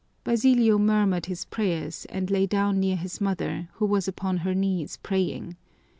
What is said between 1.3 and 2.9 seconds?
prayers and lay down